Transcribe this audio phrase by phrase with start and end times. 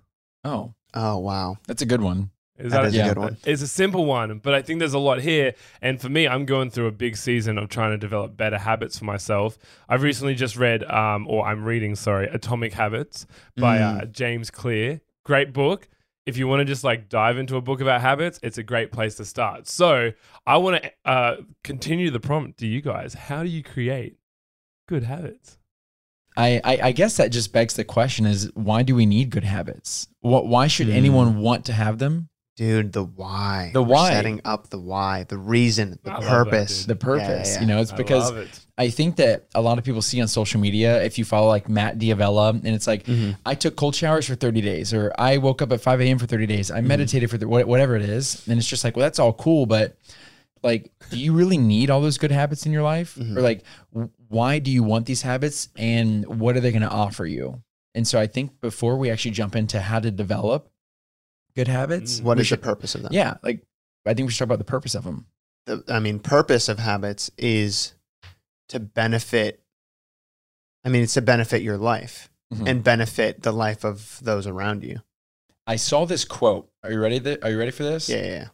[0.45, 1.57] Oh, Oh, wow.
[1.67, 2.31] that's a good one.
[2.63, 3.37] Is That is a good one.
[3.45, 5.55] It's a simple one, but I think there's a lot here.
[5.81, 8.99] And for me, I'm going through a big season of trying to develop better habits
[8.99, 9.59] for myself.
[9.89, 14.03] I've recently just read, um, or I'm reading, sorry, Atomic Habits by Mm.
[14.03, 15.01] uh, James Clear.
[15.25, 15.89] Great book.
[16.25, 18.93] If you want to just like dive into a book about habits, it's a great
[18.93, 19.67] place to start.
[19.67, 20.13] So
[20.47, 23.15] I want to uh, continue the prompt to you guys.
[23.15, 24.19] How do you create
[24.87, 25.59] good habits?
[26.37, 29.45] I, I, I guess that just begs the question: Is why do we need good
[29.45, 30.07] habits?
[30.21, 30.47] What?
[30.47, 30.93] Why should Hmm.
[30.95, 32.29] anyone want to have them?
[32.57, 33.71] Dude, the why.
[33.73, 34.11] The We're why.
[34.13, 36.85] setting up the why, the reason, the I love that, purpose.
[36.85, 38.61] The purpose, Yeah, yeah, you know, it's because love it.
[38.77, 41.69] I think that a lot of people see on social media, if you follow like
[41.71, 43.37] Matt D'Avella, and it's like, Mhm.
[43.47, 46.19] I took cold showers for 30 days, or I woke up at 5 a.m.
[46.19, 46.77] for 30 days, Mm-hmm.
[46.77, 48.47] I meditated for th- whatever it is.
[48.47, 49.97] And it's just like, well, that's all cool, but
[50.63, 53.17] like, do you really need all those good habits in your life?
[53.19, 53.37] Mhm.
[53.37, 53.63] Or like,
[54.29, 57.63] why do you want these habits and what are they going to offer you?
[57.95, 60.69] And so I think before we actually jump into how to develop
[61.55, 62.25] good habits, Mm.
[62.25, 63.13] What is should- the purpose of them?
[63.13, 63.63] Yeah, like,
[64.07, 65.27] I think we should talk about the purpose of them.
[65.67, 67.95] The, I mean, purpose of habits is
[68.69, 69.63] to benefit.
[70.85, 72.69] I mean, it's to benefit your life Mhm.
[72.69, 75.01] and benefit the life of those around you.
[75.67, 76.69] I saw this quote.
[76.83, 77.21] Are you ready?
[77.21, 78.09] Th- are you ready for this?
[78.09, 78.49] Yeah, yeah.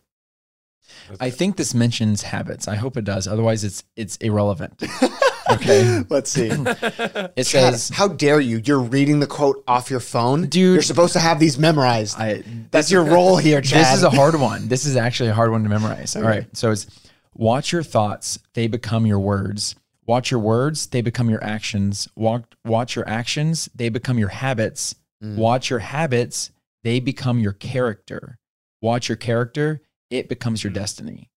[1.11, 1.17] yeah.
[1.21, 2.69] I think this mentions habits.
[2.69, 3.27] I hope it does.
[3.27, 4.83] Otherwise, it's it's irrelevant.
[5.51, 6.03] Okay.
[6.11, 6.49] Let's see.
[6.51, 8.61] It Chad, says, how dare you?
[8.65, 10.75] You're reading the quote off your phone, Dude.
[10.75, 12.19] You're supposed to have these memorized.
[12.19, 13.81] I, That's your role here, Chad.
[13.87, 14.69] This is a hard one.
[14.69, 16.15] This is actually a hard one to memorize.
[16.17, 16.31] All Okay.
[16.41, 16.57] right.
[16.57, 16.87] So it's
[17.35, 19.77] Watch your thoughts, they become your words.
[20.07, 22.09] Watch your words, they become your actions.
[22.17, 24.97] Watch, watch your actions, they become your habits.
[25.23, 25.37] Mm.
[25.37, 26.51] Watch your habits,
[26.83, 28.39] they become your character.
[28.83, 31.31] Watch your character, it becomes your destiny.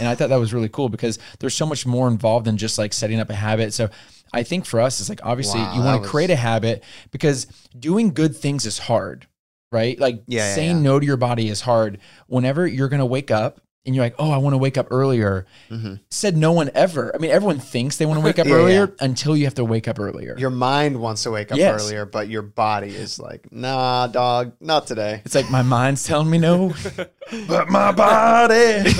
[0.00, 2.78] And I thought that was really cool because there's so much more involved than just
[2.78, 3.72] like setting up a habit.
[3.74, 3.88] So
[4.32, 6.82] I think for us, it's like obviously Wow, you want was- to create a habit
[7.10, 7.46] because
[7.78, 9.26] doing good things is hard,
[9.72, 9.98] right?
[9.98, 10.82] Like Yeah, yeah, saying yeah.
[10.82, 11.98] no to your body is hard.
[12.26, 14.88] Whenever you're going to wake up and you're like, oh, I want to wake up
[14.90, 16.00] earlier, Mhm.
[16.10, 17.14] said no one ever.
[17.14, 19.04] I mean, everyone thinks they want to wake up Yeah, earlier yeah.
[19.04, 20.34] until you have to wake up earlier.
[20.36, 21.80] Your mind wants to wake up Yes.
[21.84, 25.22] earlier, but your body is like, nah, dog, not today.
[25.24, 26.74] it's like my mind's telling me no,
[27.46, 28.92] but my body.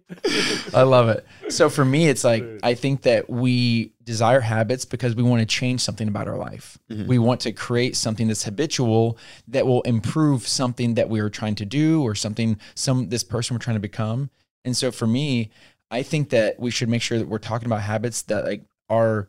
[0.74, 1.26] I love it.
[1.48, 5.46] So for me, it's like I think that we desire habits because we want to
[5.46, 6.78] change something about our life.
[6.88, 9.18] We want to create something that's habitual
[9.48, 13.54] that will improve something that we are trying to do or something some this person
[13.54, 14.30] we're trying to become.
[14.64, 15.50] And so for me,
[15.90, 19.28] I think that we should make sure that we're talking about habits that like are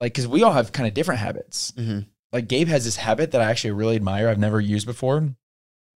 [0.00, 1.72] like because we all have kind of different habits.
[1.76, 2.06] Mhm.
[2.32, 4.28] Like Gabe has this habit that I actually really admire.
[4.28, 5.28] I've never used before,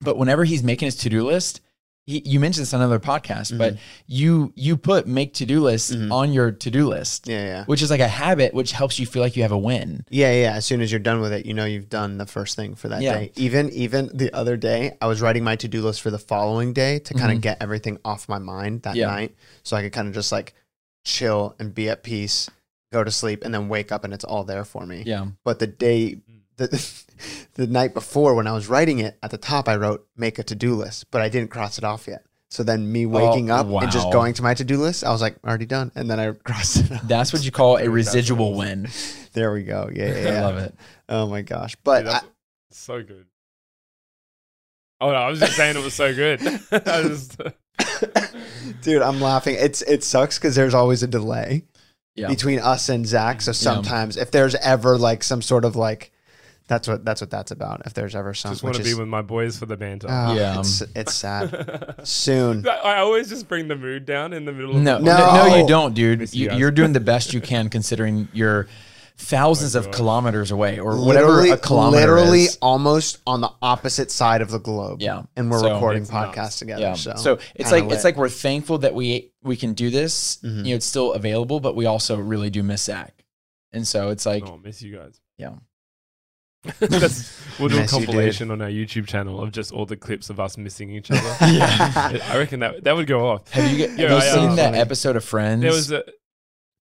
[0.00, 1.60] but whenever he's making his to do list,
[2.08, 3.76] he, you mentioned this on another podcast, but
[4.06, 6.10] you you put make to do list Mhm.
[6.10, 7.64] on your to do list, Yeah, yeah.
[7.66, 10.04] which is like a habit, which helps you feel like you have a win.
[10.08, 10.54] Yeah, yeah.
[10.54, 12.88] As soon as you're done with it, you know you've done the first thing for
[12.88, 13.14] that Yeah.
[13.18, 13.32] day.
[13.36, 16.72] Even even the other day, I was writing my to do list for the following
[16.72, 17.42] day to kind of Mhm.
[17.42, 19.06] get everything off my mind that Yeah.
[19.08, 20.54] night, so I could kind of just like
[21.04, 22.48] chill and be at peace,
[22.92, 25.02] go to sleep, and then wake up and it's all there for me.
[25.06, 26.18] Yeah, But the day,
[26.58, 27.04] the
[27.54, 30.42] the night before when I was writing it, at the top I wrote make a
[30.44, 32.24] to do list, but I didn't cross it off yet.
[32.50, 35.10] So then me oh, waking up and just going to my to do list, I
[35.10, 37.02] was like already done, and then I crossed it off.
[37.02, 38.88] that's what you call a residual win.
[39.34, 39.90] There we go.
[39.92, 40.22] Yeah, yeah.
[40.22, 40.28] yeah.
[40.28, 40.74] I love it.
[41.08, 41.76] Oh my gosh!
[41.84, 42.28] But Dude, that's I-
[42.70, 43.26] so good.
[45.00, 46.40] Oh no, I was just saying it was so good.
[46.72, 47.40] I just,
[48.82, 49.56] dude, I'm laughing.
[49.58, 51.62] It's it sucks because there's always a delay
[52.16, 53.40] Yeah, between us and Zach.
[53.42, 56.10] So sometimes if there's ever like some sort of like,
[56.68, 57.82] that's what that's what that's about.
[57.86, 60.06] If there's ever some, just want to be with my boys for the banter.
[60.08, 60.60] oh, Yeah.
[60.60, 61.96] it's, it's sad.
[62.04, 65.16] Soon, I always just bring the mood down in the middle of no, the no,
[65.16, 65.48] No.
[65.48, 66.20] no, you don't, dude.
[66.34, 66.58] You You, guys.
[66.60, 68.68] you're doing the best you can considering you're
[69.20, 72.58] thousands Oh of kilometers away or whatever literally, a kilometer literally is.
[72.62, 75.02] almost on the opposite side of the globe.
[75.02, 75.22] Yeah.
[75.36, 76.36] and we're So- recording It's nuts.
[76.38, 76.82] podcasts together.
[76.82, 76.94] Yeah.
[76.94, 80.38] So, So, it's kinda like it's like we're thankful that we we can do this.
[80.44, 80.58] Mhm.
[80.58, 83.24] You know, it's still available, but we also really do miss Zach.
[83.72, 85.20] And so it's like, oh, miss you guys.
[85.36, 85.54] yeah.
[86.80, 90.30] That's, we'll do a Miss compilation on our YouTube channel of just all the clips
[90.30, 91.36] of us missing each other.
[91.52, 92.18] Yeah.
[92.30, 93.50] I reckon that that would go off.
[93.52, 94.78] Have you, have Yeah, you I, uh, seen that funny.
[94.78, 95.62] episode of Friends?
[95.62, 96.04] There was a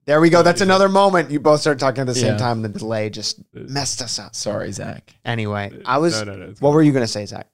[0.05, 0.41] there we go.
[0.41, 1.31] That's another moment.
[1.31, 2.37] You both started talking at the same Yeah.
[2.37, 2.61] time.
[2.61, 4.35] The delay just messed us up.
[4.35, 5.13] Sorry, Zach.
[5.25, 6.13] Anyway, I was.
[6.21, 6.45] no, no, no.
[6.47, 6.73] What fine.
[6.73, 7.47] were you gonna say, Zach?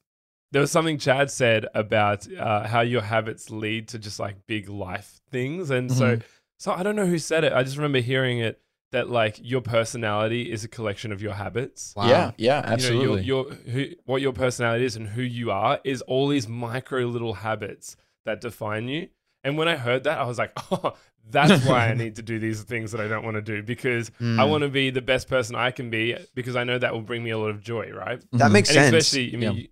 [0.51, 4.69] there was something Chad said about uh, how your habits lead to just like big
[4.69, 6.21] life things, and so Mhm.
[6.59, 7.53] so I don't know who said it.
[7.53, 8.61] I just remember hearing it
[8.93, 11.93] that like your personality is a collection of your habits.
[11.95, 12.07] Wow.
[12.07, 13.21] Yeah, yeah, absolutely.
[13.23, 16.27] You know, your, your who, what your personality is and who you are is all
[16.29, 19.09] these micro little habits that define you.
[19.43, 20.93] And when I heard that, I was like, oh,
[21.29, 24.09] that's why I need to do these things that I don't want to do because
[24.21, 24.49] I Mm.
[24.49, 27.23] want to be the best person I can be because I know that will bring
[27.23, 28.21] me a lot of joy, right?
[28.33, 28.51] That Mhm.
[28.53, 28.93] makes And sense.
[28.93, 29.51] especially, I mean, Yeah.
[29.63, 29.67] you-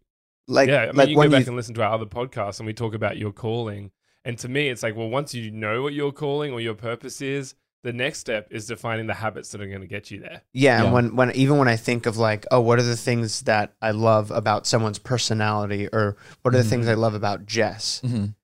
[0.47, 2.05] like, yeah, I mean, like you when go you back and listen to our other
[2.05, 3.91] podcasts and we talk about your calling.
[4.25, 7.21] And to me, it's like, well, once you know what your calling or your purpose
[7.21, 10.41] is, the next step is defining the habits that are going to get you there.
[10.53, 10.83] Yeah, Yeah.
[10.85, 13.73] and when when even when I think of like, oh, what are the things that
[13.81, 16.69] I love about someone's personality, or what are the Mhm.
[16.69, 18.01] things I love about Jess?
[18.03, 18.35] Mhm.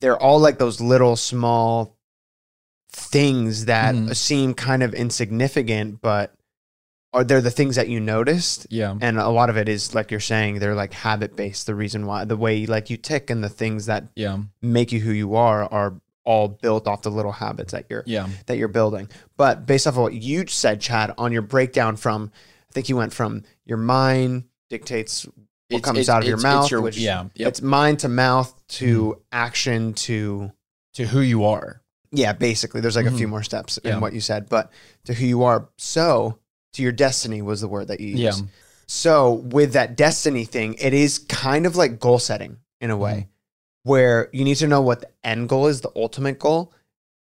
[0.00, 1.96] They're all like those little small
[2.90, 4.14] things that Mhm.
[4.16, 6.32] seem kind of insignificant, but
[7.12, 8.66] are they're the things that you noticed.
[8.70, 8.94] Yeah.
[9.00, 11.66] And a lot of it is like you're saying, they're like habit based.
[11.66, 14.38] The reason why the way like you tick and the things that Yeah.
[14.60, 15.94] make you who you are are
[16.26, 18.28] all built off the little habits that you're Yeah.
[18.46, 19.08] that you're building.
[19.38, 22.30] But based off of what you said, Chad, on your breakdown from,
[22.68, 26.36] I think you went from your mind dictates what It's- comes it's- out of your
[26.38, 27.22] mouth, your- which yeah.
[27.22, 27.26] Yep.
[27.32, 27.46] Mm-hmm.
[27.48, 30.52] it's mind to mouth to action to
[30.94, 31.80] To who you are.
[32.10, 32.80] yeah, basically.
[32.80, 33.30] There's like a few Mhm.
[33.30, 33.94] more steps Yeah.
[33.94, 34.70] in what you said, but
[35.04, 35.68] to who you are.
[35.78, 36.38] So
[36.74, 38.20] to your destiny was the word that you used.
[38.42, 38.46] Yeah.
[38.88, 43.12] So with that destiny thing, it is kind of like goal setting in a way,
[43.12, 43.30] Mm-hmm.
[43.86, 46.72] Where you need to know what the end goal is, the ultimate goal,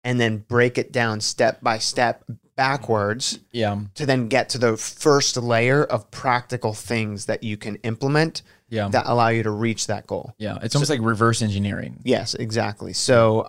[0.02, 2.24] and then break it down step by step
[2.56, 3.78] backwards Yeah.
[3.94, 8.88] to then get to the first layer of practical things that you can implement Yeah.
[8.88, 10.34] that allow you to reach that goal.
[10.38, 10.58] yeah.
[10.62, 12.00] It's almost like reverse engineering.
[12.04, 12.92] Yes, exactly.
[12.94, 13.46] So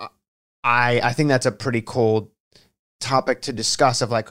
[0.64, 2.32] I I think that's a pretty cool
[3.00, 4.30] topic to discuss of like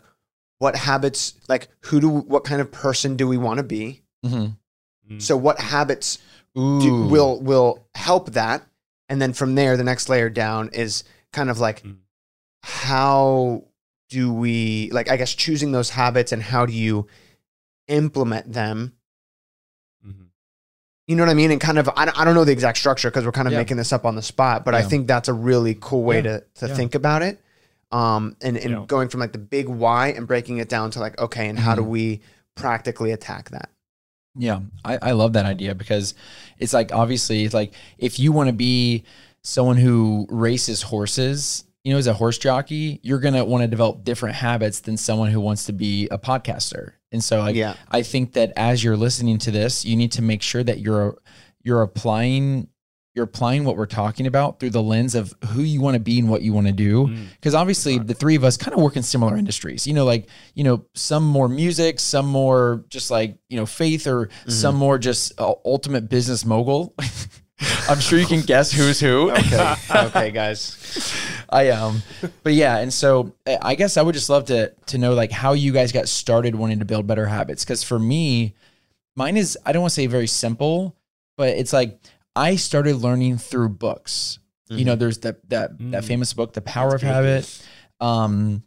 [0.58, 4.02] what habits like who do what kind of person do we want to be?
[4.24, 5.14] Mm-hmm.
[5.14, 5.22] Mm.
[5.22, 6.22] So what habits Ooh.
[6.54, 8.62] Do, will will help that
[9.08, 11.96] And then from there, the next layer down is kind of like Mm.
[12.62, 13.64] how
[14.08, 17.06] do we like I guess choosing those habits and how do you
[17.88, 18.92] implement them
[20.06, 20.26] Mhm.
[21.06, 21.50] you know what I mean?
[21.50, 23.52] And kind of, I don't, I don't know the exact structure because we're kind of
[23.52, 23.58] Yeah.
[23.58, 26.22] making this up on the spot, but I think that's a really cool way Yeah.
[26.22, 26.74] to, to Yeah.
[26.74, 27.40] think about it.
[27.90, 28.84] Um, and, and Yeah.
[28.86, 31.74] going from like the big why and breaking it down to like, okay, and how
[31.74, 31.88] do Mhm.
[31.88, 32.20] we
[32.54, 33.70] practically attack that?
[34.36, 36.14] Yeah, I, I love that idea because
[36.58, 39.04] it's like obviously it's like if you want to be
[39.42, 44.04] someone who races horses, you know, as a horse jockey, you're gonna want to develop
[44.04, 46.92] different habits than someone who wants to be a podcaster.
[47.12, 47.74] And so like Yeah.
[47.90, 51.18] I think that as you're listening to this, you need to make sure that you're
[51.62, 52.68] you're applying
[53.14, 56.20] you're applying what we're talking about through the lens of who you want to be
[56.20, 57.08] and what you want to do.
[57.08, 57.26] Mm.
[57.32, 59.86] Because obviously the three of us kind of work in similar industries.
[59.86, 64.06] You know, like, you know, some more music, some more just like, you know, faith
[64.06, 66.94] or some more just uh, ultimate business mogul.
[67.88, 69.30] I'm sure you can guess who's who.
[69.40, 69.74] Okay.
[69.90, 71.14] okay, guys.
[71.48, 72.02] I um
[72.42, 75.52] but yeah, and so I guess I would just love to to know like how
[75.52, 78.54] you guys got started wanting to build better habits cuz for me
[79.16, 80.96] mine is I don't want to say very simple,
[81.36, 82.00] but it's like
[82.40, 84.38] I started learning through books.
[84.68, 86.06] You know, there's that that that Mm.
[86.06, 87.62] famous book The Power of Habit.
[88.00, 88.62] Um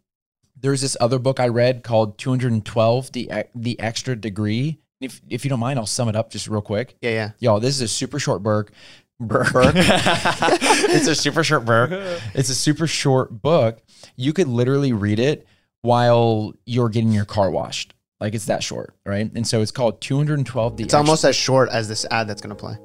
[0.60, 4.78] there's this other book I read called 212 the the extra degree.
[5.00, 6.96] If if you don't mind, I'll sum it up just real quick.
[7.00, 7.30] Yeah, yeah.
[7.40, 8.42] Y'all, this is a super short.
[8.42, 8.70] Burk.
[9.20, 11.90] it's a super short burk.
[12.34, 13.82] It's a super short book.
[14.16, 15.46] You could literally read it
[15.82, 17.94] while you're getting your car washed.
[18.20, 19.30] Like it's that short, right?
[19.34, 22.54] And so it's called 212 the It's almost as short as this ad that's going
[22.54, 22.76] to play.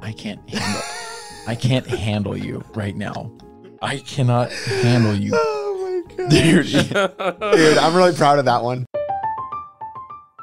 [0.00, 0.82] I can't handle
[1.46, 3.32] I can't handle you right now.
[3.80, 5.32] I cannot handle you.
[5.70, 6.30] Oh my God.
[6.30, 8.84] Dude, Dude, I'm really proud of that one.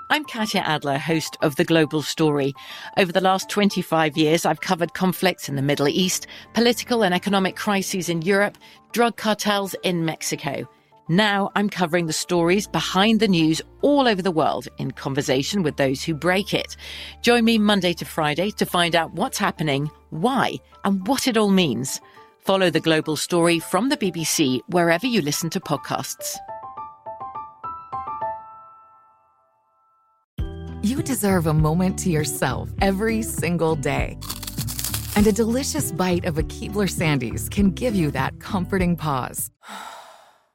[0.09, 2.53] I'm Katya Adler, host of The Global Story.
[2.97, 7.55] Over the last 25 years, I've covered conflicts in the Middle East, political and economic
[7.55, 8.57] crises in Europe,
[8.93, 10.67] drug cartels in Mexico.
[11.07, 15.77] Now I'm covering the stories behind the news all over the world in conversation with
[15.77, 16.75] those who break it.
[17.21, 21.50] Join me Monday to Friday to find out what's happening, why, and what it all
[21.50, 22.01] means.
[22.39, 26.38] Follow The Global Story from the BBC wherever you listen to podcasts.
[30.81, 34.17] You deserve a moment to yourself every single day.
[35.15, 39.51] And a delicious bite of a Keebler Sandies can give you that comforting pause.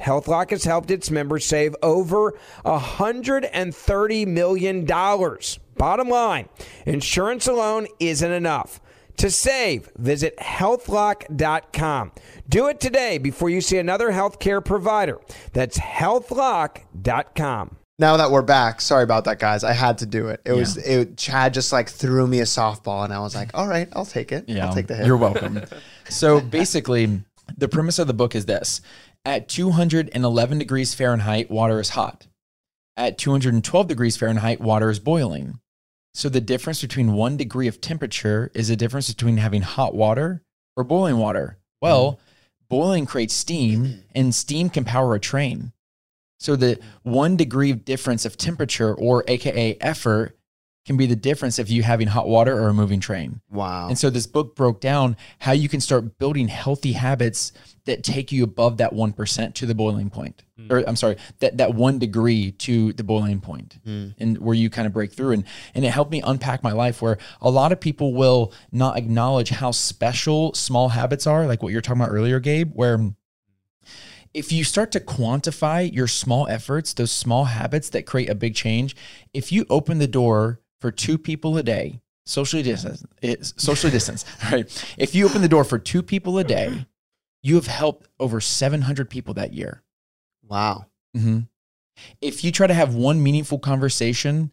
[0.00, 2.32] HealthLock has helped its members save over
[2.64, 4.84] $130 million.
[5.76, 6.48] Bottom line,
[6.86, 8.80] insurance alone isn't enough.
[9.18, 12.12] To save, visit healthlock.com.
[12.48, 15.18] Do it today before you see another healthcare provider.
[15.52, 17.78] That's healthlock.com.
[18.00, 19.64] Now that we're back, sorry about that, guys.
[19.64, 20.40] I had to do it.
[20.44, 21.16] It was it.
[21.16, 24.30] Chad just like threw me a softball, and I was like, "All right, I'll take
[24.30, 24.44] it.
[24.46, 25.62] Yeah, I'll take the hit." You're welcome.
[26.08, 27.22] so basically,
[27.56, 28.82] the premise of the book is this:
[29.28, 32.26] at 211 degrees Fahrenheit, water is hot.
[32.96, 35.60] At 212 degrees Fahrenheit, water is boiling.
[36.14, 40.42] So the difference between one degree of temperature is the difference between having hot water
[40.76, 41.58] or boiling water.
[41.82, 42.22] Well, mm-hmm.
[42.70, 45.72] boiling creates steam, and steam can power a train.
[46.40, 50.37] So the one degree difference of temperature, or AKA effort,
[50.88, 53.42] can be the difference if you having hot water or a moving train.
[53.50, 53.88] Wow.
[53.88, 57.52] And so this book broke down how you can start building healthy habits
[57.84, 60.44] that take you above that 1% to the boiling point.
[60.56, 60.72] Hmm.
[60.72, 64.08] Or I'm sorry, that, that one degree to the boiling point hmm.
[64.18, 65.32] and where you kind of break through.
[65.32, 68.96] And, and it helped me unpack my life where a lot of people will not
[68.96, 72.98] acknowledge how special small habits are, like what you're talking about earlier, Gabe, where
[74.32, 78.54] if you start to quantify your small efforts, those small habits that create a big
[78.54, 78.96] change,
[79.34, 83.04] if you open the door for two people a day, socially distance,
[83.56, 84.94] socially distance, right?
[84.98, 86.86] If you open the door for two people a day,
[87.42, 89.82] you have helped over 700 people that year.
[90.46, 90.86] wow.
[91.14, 91.40] hmm
[92.20, 94.50] If you try to have one meaningful conversation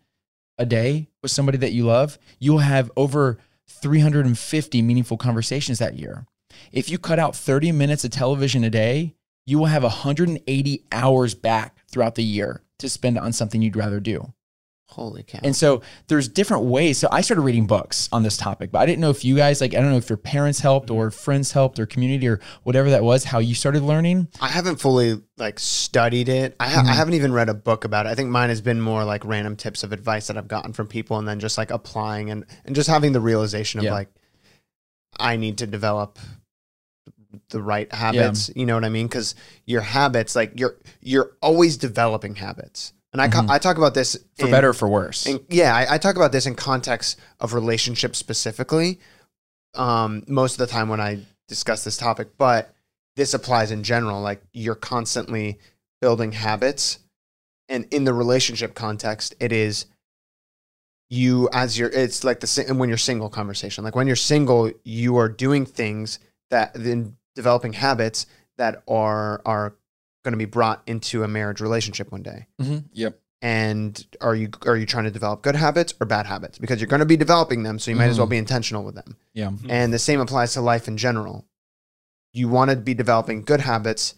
[0.58, 6.26] a day with somebody that you love, you'll have over 350 meaningful conversations that year.
[6.72, 9.16] If you cut out 30 minutes of television a day,
[9.46, 14.00] you will have 180 hours back throughout the year to spend on something you'd rather
[14.00, 14.34] do.
[14.88, 15.40] Holy cow.
[15.44, 16.98] And so there's different ways.
[17.00, 19.60] So I started reading books on this topic, but I didn't know if you guys,
[19.60, 22.90] like, I don't know if your parents helped or friends helped or community or whatever
[22.92, 24.28] that was, how you started learning.
[24.40, 26.56] I haven't fully like studied it.
[26.60, 26.90] I, ha- Mm-hmm.
[26.90, 28.10] I haven't even read a book about it.
[28.10, 30.88] I think mine has been more like random tips of advice that I've gotten from
[30.88, 33.94] people, and then just like applying and and just having the realization of Yeah.
[33.94, 34.10] like
[35.20, 36.20] I need to develop
[37.50, 38.50] the right habits.
[38.56, 39.08] You know what I mean?
[39.08, 42.94] Because your habits, like you're you're always developing habits.
[43.16, 44.42] And I, ca- I talk about this Mm-hmm.
[44.42, 45.26] For in- better or for worse.
[45.26, 49.00] and yeah, I, I talk about this in context of relationships specifically.
[49.74, 52.74] Um, most of the time when I discuss this topic, but
[53.16, 54.22] this applies in general.
[54.22, 55.60] Like you're constantly
[56.02, 57.00] building habits,
[57.70, 59.86] and in the relationship context, it is
[61.10, 61.90] you as you're.
[61.90, 63.84] It's like the when you're single conversation.
[63.84, 68.26] Like when you're single, you are doing things that then developing habits
[68.58, 69.76] that are are
[70.26, 73.18] going to be brought into a marriage relationship one day hmm Yep.
[73.42, 76.88] and are you are you trying to develop good habits or bad habits because you're
[76.90, 79.52] going to be developing them so you might as well be intentional with them Yeah.
[79.70, 81.46] and the same applies to life in general
[82.34, 84.16] you want to be developing good habits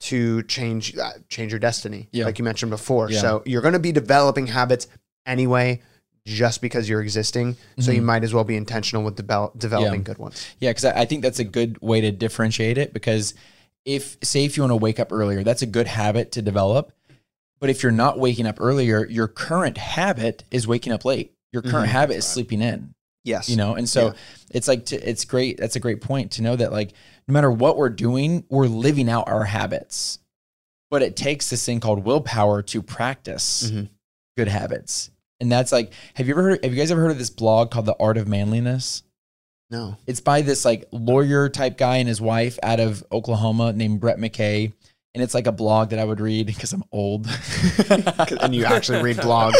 [0.00, 2.24] to change uh, change your destiny Yeah.
[2.26, 3.20] like you mentioned before Yeah.
[3.20, 4.88] so you're going to be developing habits
[5.24, 5.80] anyway
[6.26, 8.04] just because you're existing so you Mhm.
[8.04, 11.22] might as well be intentional with develop, developing good ones Yeah, because I I think
[11.22, 12.92] that's a good way to differentiate it.
[12.94, 13.34] Because
[13.84, 16.92] if, say, if you want to wake up earlier, that's a good habit to develop.
[17.60, 21.32] But if you're not waking up earlier, your current habit is waking up late.
[21.52, 21.92] Your current Mhm.
[21.92, 22.94] habit is sleeping in.
[23.26, 24.12] yes You know, and so Yeah.
[24.50, 25.56] it's like to, it's great.
[25.56, 26.92] That's a great point to know that like
[27.26, 30.18] no matter what we're doing, we're living out our habits.
[30.90, 33.88] But it takes this thing called willpower to practice Mhm.
[34.36, 35.08] good habits.
[35.40, 36.64] And that's like, have you ever heard?
[36.64, 39.03] Have you guys ever heard of this blog called The Art of Manliness?
[39.70, 44.00] No It's by this like lawyer type guy and his wife out of Oklahoma named
[44.00, 44.72] Brett McKay.
[45.14, 47.26] And it's like a blog that I would read because I'm old.
[47.88, 49.54] and you actually read blogs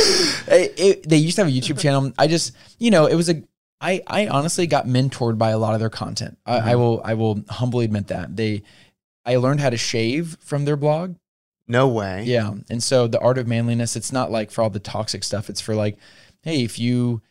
[0.48, 2.12] It- it- they used to have a YouTube channel.
[2.18, 3.42] I just, you know, it was a.
[3.80, 6.38] I I honestly got mentored by a lot of their content.
[6.46, 6.78] I, I mm-hmm.
[6.78, 8.62] will I will humbly admit that they.
[9.26, 11.16] I learned how to shave from their blog.
[11.66, 13.96] no way Yeah, and so the art of manliness.
[13.96, 15.50] It's not like for all the toxic stuff.
[15.50, 15.98] It's for like,
[16.42, 17.22] hey, if you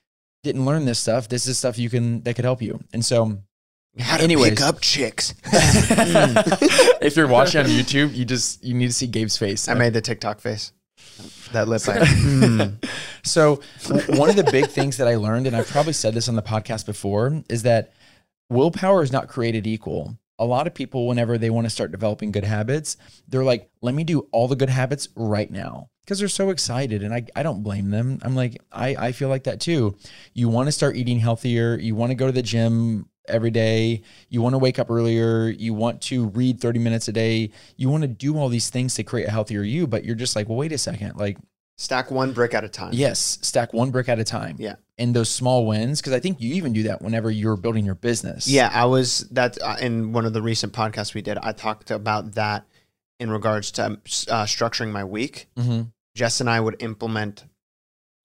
[0.43, 2.79] didn't learn this stuff, this is stuff you can that could help you.
[2.93, 3.37] And so
[3.99, 4.51] how to Anyways.
[4.51, 5.33] pick up chicks
[7.01, 9.67] if you're watching on YouTube, you just you need to see Gabe's face.
[9.67, 10.71] I made the TikTok face.
[11.51, 11.81] That lip.
[11.87, 12.83] I, Mm.
[13.23, 13.61] So
[14.17, 16.41] one of the big things that I learned, and I've probably said this on the
[16.41, 17.93] podcast before, is that
[18.49, 20.17] willpower is not created equal.
[20.39, 23.93] A lot of people, whenever they want to start developing good habits, they're like, let
[23.93, 25.89] me do all the good habits right now.
[26.03, 27.01] Because they're so excited.
[27.03, 28.19] And I, I don't blame them.
[28.23, 29.95] I'm like, I, I feel like that too.
[30.33, 31.77] You want to start eating healthier.
[31.77, 34.01] You want to go to the gym every day.
[34.27, 35.47] You want to wake up earlier.
[35.47, 37.51] You want to read 30 minutes a day.
[37.77, 39.87] You want to do all these things to create a healthier you.
[39.87, 41.15] But you're just like, well, wait a second.
[41.15, 41.37] Like,
[41.77, 42.91] Stack one brick at a time.
[42.93, 44.57] Yes, stack one brick at a time.
[44.59, 44.75] Yeah.
[44.99, 47.95] And those small wins, because I think you even do that whenever you're building your
[47.95, 48.47] business.
[48.47, 51.39] Yeah, I was that uh, in one of the recent podcasts we did.
[51.39, 52.67] I talked about that
[53.19, 55.47] in regards to uh, structuring my week.
[55.57, 55.81] hmm
[56.15, 57.45] Jess and I would implement,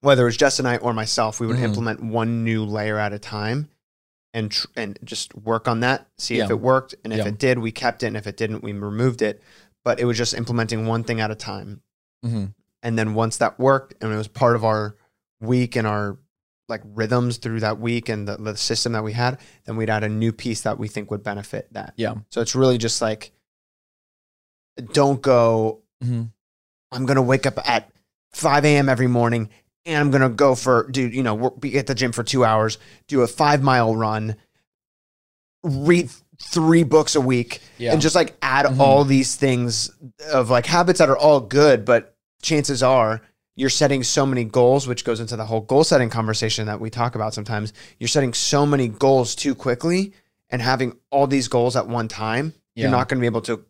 [0.01, 1.63] whether it was Jess and I or myself, we would Mhm.
[1.63, 3.69] implement one new layer at a time.
[4.31, 7.27] and tr- and just work on that, see if it worked, and if Yeah.
[7.29, 9.41] it did, we kept it, and if it didn't, we removed it.
[9.83, 11.81] But it was just implementing one thing at a time.
[12.21, 12.45] hmm
[12.83, 14.95] And then once that worked and it was part of our
[15.41, 16.19] week and our
[16.67, 20.03] like rhythms through that week and the, the system that we had, then we'd add
[20.03, 21.93] a new piece that we think would benefit that.
[21.97, 22.13] Yeah.
[22.29, 23.31] So it's really just like,
[24.93, 26.25] don't go, hmm
[26.91, 27.89] I'm going to wake up at
[28.33, 28.89] 5 a.m.
[28.89, 29.49] every morning
[29.85, 32.43] and I'm going to go for, do, you know, be at the gym for two
[32.43, 34.35] hours, do a five mile run,
[35.63, 36.09] read
[36.41, 37.91] three books a week, Yeah.
[37.93, 38.79] and just like add Mhm.
[38.79, 39.91] all these things
[40.31, 43.21] of like habits that are all good, but chances are
[43.55, 46.89] you're setting so many goals, which goes into the whole goal setting conversation that we
[46.89, 47.73] talk about sometimes.
[47.99, 50.13] You're setting so many goals too quickly
[50.49, 52.83] and having all these goals at one time, Yeah.
[52.83, 53.65] you're not going to be able to,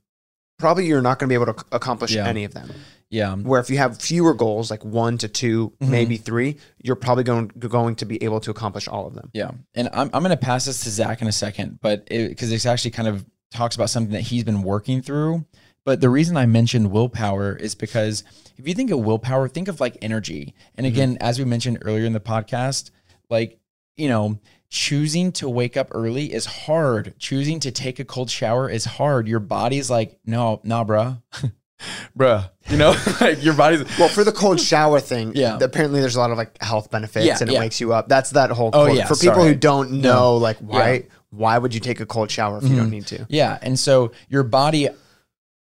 [0.59, 2.27] probably you're not going to be able to accomplish Yeah.
[2.27, 2.71] any of them.
[3.09, 3.35] Yeah.
[3.35, 5.89] Where if you have fewer goals, like one to 2 Mhm.
[5.89, 9.29] maybe three, you're probably going, going to be able to accomplish all of them.
[9.33, 9.51] Yeah.
[9.73, 12.65] And I'm, I'm going to pass this to Zach in a second, but because it's
[12.65, 15.45] actually kind of talks about something that he's been working through.
[15.85, 18.23] But the reason I mentioned willpower is because
[18.57, 20.53] if you think of willpower, think of like energy.
[20.75, 22.91] And again, as we mentioned earlier in the podcast,
[23.29, 23.57] like,
[23.97, 27.15] you know, choosing to wake up early is hard.
[27.17, 29.27] Choosing to take a cold shower is hard.
[29.27, 31.21] Your body's like, no, nah, bruh.
[32.17, 32.49] bruh.
[32.69, 35.57] You know, like your body's Well, for the cold shower thing, Yeah.
[35.61, 37.59] apparently there's a lot of like health benefits Yeah, and it yeah.
[37.59, 38.07] wakes you up.
[38.07, 39.49] That's that whole Oh, yeah, for people sorry.
[39.49, 40.13] who don't No.
[40.13, 41.01] know, like why Yeah.
[41.31, 42.91] why would you take a cold shower if you don't mm-hmm.
[42.91, 43.25] need to?
[43.29, 43.57] Yeah.
[43.61, 44.89] And so your body,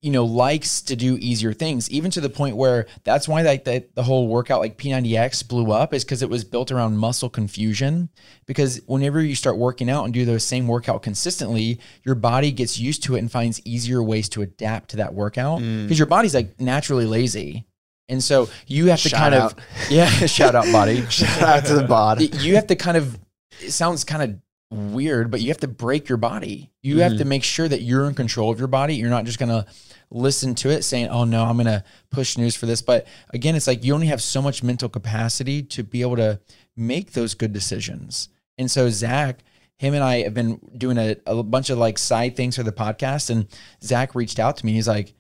[0.01, 3.65] you know, likes to do easier things, even to the point where that's why like
[3.65, 7.29] the, the whole workout like P90X blew up is because it was built around muscle
[7.29, 8.09] confusion.
[8.45, 12.79] Because whenever you start working out and do those same workout consistently, your body gets
[12.79, 15.59] used to it and finds easier ways to adapt to that workout.
[15.59, 15.83] Mm.
[15.83, 17.65] Because your body's like naturally lazy.
[18.07, 19.53] And so you have to Shout kind out.
[19.53, 19.59] of,
[19.89, 21.05] yeah, shout out body.
[21.09, 22.21] Shout out to the bod.
[22.21, 23.19] you have to kind of
[23.61, 24.39] it sounds kind of
[24.71, 26.71] weird but you have to break your body.
[26.83, 27.29] You have to mm-hmm.
[27.29, 28.95] make sure that you're in control of your body.
[28.95, 29.65] You're not just going to
[30.11, 32.81] listen to it saying oh no i'm going to push news for this.
[32.81, 36.39] But again it's like you only have so much mental capacity to be able to
[36.75, 38.29] make those good decisions.
[38.57, 39.39] And so zach
[39.77, 42.71] him and i have been doing a, a bunch of like side things for the
[42.71, 43.47] podcast and
[43.83, 44.73] zach reached out to me.
[44.73, 45.13] He's like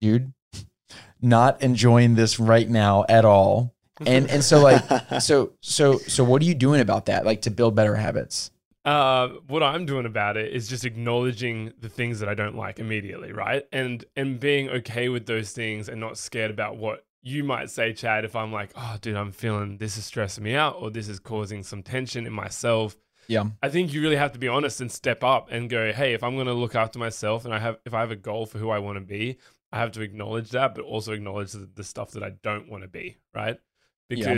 [0.00, 0.32] dude
[1.20, 3.74] not enjoying this right now at all.
[4.06, 4.82] And and so like
[5.20, 8.50] so so so what are you doing about that like to build better habits
[8.88, 12.78] Uh, what I'm doing about it is just acknowledging the things that I don't like
[12.78, 13.64] immediately, right?
[13.70, 17.92] And and being okay with those things and not scared about what you might say,
[17.92, 18.24] Chad.
[18.24, 21.20] If I'm like, oh, dude, I'm feeling this is stressing me out, or this is
[21.20, 22.96] causing some tension in myself.
[23.26, 26.14] yeah I think you really have to be honest and step up and go, hey,
[26.14, 28.46] if I'm going to look after myself and I have, if I have a goal
[28.46, 29.36] for who I want to be,
[29.70, 32.84] I have to acknowledge that, but also acknowledge the, the stuff that I don't want
[32.84, 33.58] to be, right?
[34.08, 34.32] Yeah.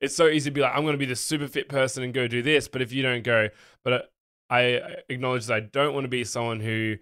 [0.00, 2.12] It's so easy to be like, I'm going to be this super fit person and
[2.12, 3.48] go do this, but if you don't go,
[3.82, 4.10] but
[4.50, 6.96] I acknowledge that I don't want to be someone who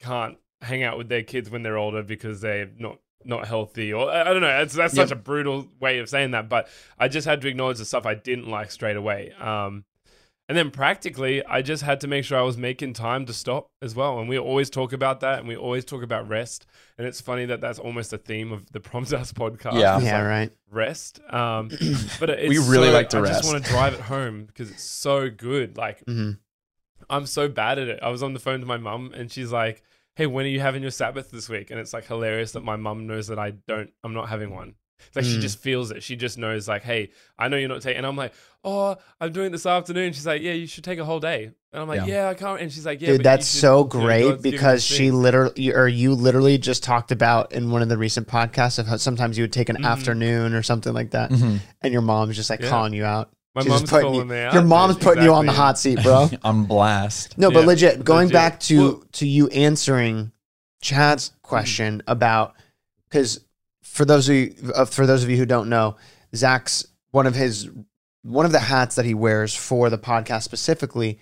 [0.00, 4.10] can't hang out with their kids when they're older because they're not not healthy or
[4.10, 4.48] I I don't know.
[4.48, 5.08] That's that's Yep.
[5.08, 8.04] such a brutal way of saying that, but I just had to acknowledge the stuff
[8.04, 9.32] I didn't like straight away.
[9.38, 9.84] Um,
[10.52, 13.70] and then practically, I just had to make sure I was making time to stop
[13.80, 14.18] as well.
[14.18, 16.66] And we always talk about that, and we always talk about rest.
[16.98, 19.80] And it's funny that that's almost a theme of the Prompt Us podcast.
[19.80, 19.98] Yeah.
[19.98, 20.52] Yeah, like, right.
[20.70, 21.20] Rest.
[21.30, 21.68] Um,
[22.20, 23.30] but it's We really so- like to rest.
[23.30, 23.42] I rest.
[23.44, 25.78] just want to drive it home because it's so good.
[25.78, 26.38] Like Mhm.
[27.08, 28.00] I'm so bad at it.
[28.02, 29.82] I was on the phone to my mum, and she's like,
[30.16, 32.76] "Hey, when are you having your Sabbath this week?" And it's like hilarious that my
[32.76, 33.90] mum knows that I don't.
[34.04, 34.74] I'm not having one.
[35.08, 35.40] It's like she Mm.
[35.40, 36.02] just feels it.
[36.02, 38.32] She just knows, like, "Hey, I know you're not taking." And I'm like,
[38.64, 41.50] "Oh, I'm doing it this afternoon." She's like, "Yeah, you should take a whole day."
[41.72, 42.24] And I'm like, Yeah.
[42.24, 43.84] "Yeah, I can't." And she's like, "Yeah, Dude, but that's you should- so you know,
[44.06, 47.96] great because she things." literally, or you literally just talked about in one of the
[47.98, 49.86] recent podcasts of how sometimes you would take an Mhm.
[49.86, 51.60] afternoon or something like that, Mhm.
[51.82, 52.68] and your mom's just like Yeah.
[52.68, 53.30] calling you out.
[53.54, 54.54] My She's mom's putting calling you- me out.
[54.54, 55.04] Your mom's dude.
[55.04, 56.30] putting you on the hot seat, bro.
[56.42, 58.32] on blast No, but Yeah, legit, going legit.
[58.32, 60.32] back to Well- to you answering
[60.80, 62.54] Chad's question about
[63.10, 63.40] because
[63.92, 65.96] for those of you uh, for those of you who don't know,
[66.34, 67.68] Zach's one of his
[68.22, 71.18] one of the hats that he wears for the podcast specifically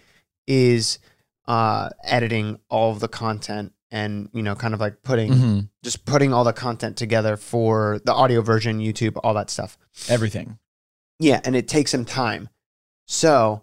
[0.46, 0.98] is
[1.46, 5.68] uh, editing all of the content and you know kind of like putting Mhm.
[5.82, 9.76] just putting all the content together for the audio version, YouTube, all that stuff.
[10.08, 10.58] everything
[11.18, 12.48] Yeah, and it takes him time.
[13.06, 13.62] So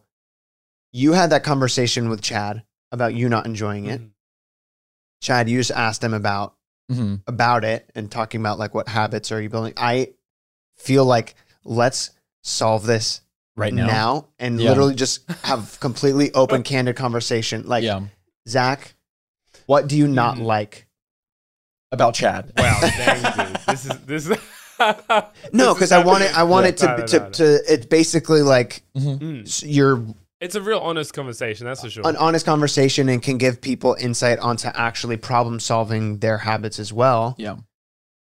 [0.91, 4.02] you had that conversation with Chad about you not enjoying it.
[4.02, 4.10] Mhm.
[5.22, 6.56] Chad, you just asked him about
[6.89, 9.73] hmm about it and talking about like what habits are you building.
[9.78, 10.13] I
[10.78, 12.12] feel like let's
[12.43, 13.21] solve this
[13.56, 14.69] right now, and Yeah.
[14.69, 17.67] literally just have completely open, candid conversation.
[17.67, 18.02] Like yeah
[18.47, 18.93] Zach,
[19.65, 20.45] what do you not Mhm.
[20.45, 20.84] like?
[21.91, 23.56] about chad Wow, dang, dude.
[23.65, 24.28] This is this.
[24.30, 24.38] Is
[25.54, 26.38] No, because I want it.
[26.38, 27.30] I want Yeah, it to no, no, to, no.
[27.32, 27.73] to.
[27.73, 29.19] It's basically like Mhm.
[29.19, 29.41] Mm.
[29.47, 30.06] s- you're
[30.39, 32.08] It's a real honest conversation, that's for sure.
[32.08, 36.93] an honest conversation and can give people insight onto actually problem solving their habits as
[36.93, 37.34] well.
[37.39, 37.56] Yeah.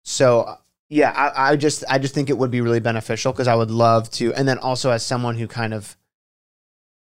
[0.03, 0.57] So
[0.89, 3.69] yeah, I, I just I just think it would be really beneficial because I would
[3.69, 5.95] love to, and then also as someone who kind of,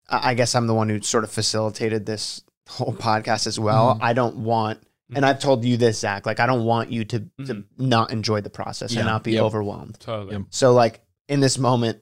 [0.09, 3.97] I I guess I'm the one who sort of facilitated this whole podcast as well.
[3.97, 3.99] Mhm.
[4.03, 4.81] I don't want,
[5.15, 6.25] and I've told you this, Zach.
[6.25, 9.01] Like I don't want you to to not enjoy the process Yeah.
[9.01, 9.43] and not be Yep.
[9.43, 9.99] overwhelmed.
[9.99, 10.37] Totally.
[10.37, 10.43] Yep.
[10.51, 12.01] So like in this moment,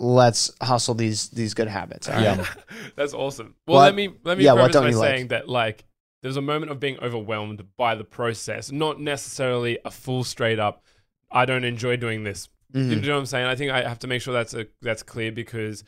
[0.00, 2.08] let's hustle these these good habits.
[2.08, 2.22] right?
[2.22, 2.46] Yeah.
[2.96, 3.54] That's awesome.
[3.66, 5.08] Well, What- let me let me yeah, what preface by like?
[5.16, 5.84] saying that like
[6.22, 10.82] there's a moment of being overwhelmed by the process, not necessarily a full straight up.
[11.30, 12.48] I don't enjoy doing this.
[12.74, 12.90] Mhm.
[12.90, 13.46] You know what I'm saying?
[13.46, 15.84] I think I have to make sure that's a that's clear because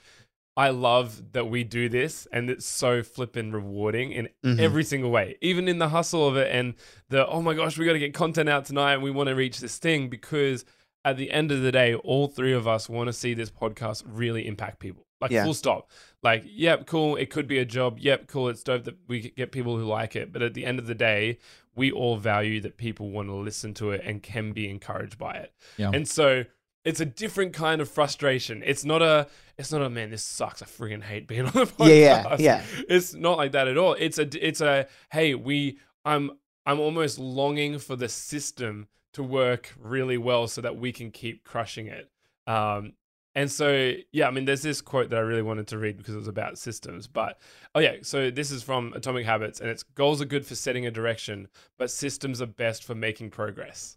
[0.55, 4.59] I love that we do this and it's so flippin' rewarding in Mhm.
[4.61, 5.39] every single way.
[5.41, 6.75] Even in the hustle of it and
[7.09, 9.35] the oh my gosh, we got to get content out tonight and we want to
[9.35, 10.65] reach this thing because
[11.05, 14.05] at the end of the day, all three of us want to see this podcast
[14.07, 15.05] really impact people.
[15.21, 15.45] Like Yeah.
[15.45, 15.91] full stop.
[16.23, 17.17] Like, yep, cool.
[17.17, 17.99] It could be a job.
[18.01, 18.49] Yep, cool.
[18.49, 20.33] It's dope that we get people who like it.
[20.33, 21.39] But at the end of the day,
[21.77, 25.35] we all value that people want to listen to it and can be encouraged by
[25.35, 25.53] it.
[25.77, 25.91] Yeah.
[25.95, 26.45] And so
[26.85, 28.63] it's a different kind of frustration.
[28.65, 30.61] It's not a it's not a man, this sucks.
[30.63, 31.89] I freaking hate being on the podcast.
[31.89, 32.63] Yeah, yeah, yeah.
[32.89, 33.95] It's not like that at all.
[33.95, 36.33] It's a it's a hey, we I'm
[36.67, 41.45] I'm almost longing for the system to work really well so that we can keep
[41.45, 42.11] crushing it.
[42.47, 42.93] Um
[43.35, 46.13] and so, yeah, I mean, there's this quote that I really wanted to read because
[46.15, 47.07] it was about systems.
[47.07, 47.41] But,
[47.75, 50.85] oh, yeah, so this is from Atomic Habits, and it's goals are good for setting
[50.85, 51.49] a direction,
[51.79, 53.97] but systems are best for making progress.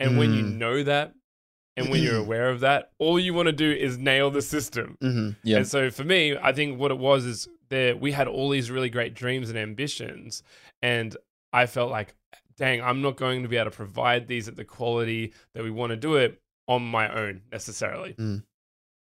[0.00, 0.52] And when you Mm.
[0.54, 1.14] know that,
[1.76, 4.96] and when you're aware of that, all you want to do is nail the system.
[5.00, 5.36] Mhm.
[5.44, 5.58] Yeah.
[5.58, 8.72] And so for me, I think what it was is that we had all these
[8.72, 10.42] really great dreams and ambitions,
[10.82, 11.16] and
[11.52, 12.16] I felt like,
[12.58, 15.70] dang, I'm not going to be able to provide these at the quality that we
[15.70, 18.14] want to do it on my own necessarily.
[18.14, 18.42] Mm.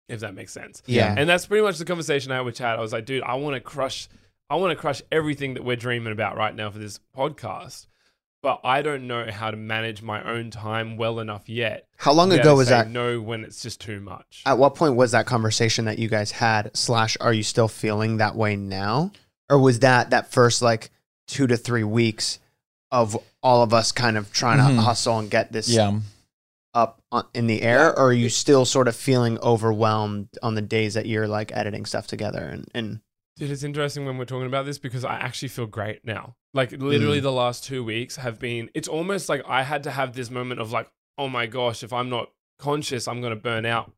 [0.07, 0.83] If that makes sense.
[0.85, 1.13] Yeah.
[1.17, 2.77] And that's pretty much the conversation I had with Chad.
[2.77, 4.07] I was like, dude, I want to crush
[4.51, 7.87] I want to crush everything that we're dreaming about right now for this podcast.
[8.43, 11.87] But I don't know how to manage my own time well enough yet.
[11.95, 12.89] How long ago was that?
[12.89, 14.43] No, when it's just too much.
[14.45, 16.75] At what point was that conversation that you guys had?
[16.75, 19.13] Slash, are you still feeling that way now,
[19.49, 20.89] or was that that first like
[21.27, 22.39] two to three weeks
[22.91, 24.75] of all of us kind of trying Mhm.
[24.75, 25.99] to hustle and get this Yeah.
[26.73, 30.61] up on, in the air, or are you still sort of feeling overwhelmed on the
[30.61, 32.99] days that you're like editing stuff together and and
[33.37, 36.35] Dude, it's interesting when we're talking about this because I actually feel great now.
[36.53, 37.23] Like literally Mm.
[37.23, 40.59] the last two weeks have been it's almost like I had to have this moment
[40.59, 43.91] of like, oh my gosh, if I'm not conscious, I'm gonna burn out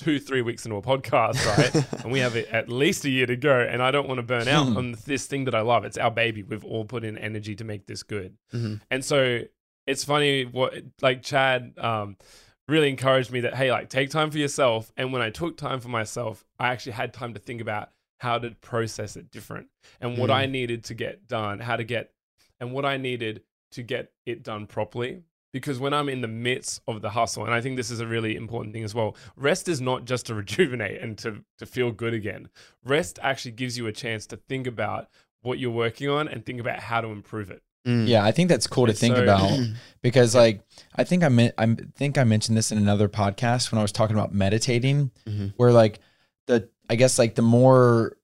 [0.00, 1.84] two, three weeks into a podcast, right?
[2.04, 4.48] and we have at least a year to go, and I don't want to burn
[4.48, 4.76] out Hmm.
[4.76, 5.84] on this thing that I love.
[5.84, 6.42] It's our baby.
[6.42, 8.36] We've all put in energy to make this good.
[8.52, 8.80] Mhm.
[8.90, 9.40] And so
[9.86, 12.16] it's funny what like Chad um
[12.68, 14.92] really encouraged me that hey, like take time for yourself.
[14.96, 18.38] And when I took time for myself, I actually had time to think about how
[18.38, 19.68] to process it different
[20.00, 20.34] and what Mm.
[20.34, 22.12] I needed to get done, how to get
[22.60, 25.22] and what I needed to get it done properly.
[25.52, 28.06] Because when I'm in the midst of the hustle, and I think this is a
[28.06, 31.90] really important thing as well, rest is not just to rejuvenate and to, to feel
[31.90, 32.48] good again.
[32.84, 35.08] Rest actually gives you a chance to think about
[35.42, 37.62] what you're working on and think about how to improve it.
[37.88, 38.06] Mm.
[38.06, 39.58] Yeah, I think that's cool to And think so- about
[40.02, 40.60] because, like,
[40.94, 43.90] I think I meant I think I mentioned this in another podcast when I was
[43.92, 45.54] talking about meditating, Mhm.
[45.56, 45.98] where like
[46.46, 48.18] the I guess like the more